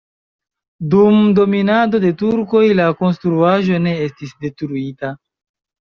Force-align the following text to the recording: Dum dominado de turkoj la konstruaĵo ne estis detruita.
Dum 0.93 1.17
dominado 1.39 2.01
de 2.07 2.11
turkoj 2.21 2.63
la 2.79 2.87
konstruaĵo 3.03 3.81
ne 3.87 3.97
estis 4.07 4.37
detruita. 4.47 5.17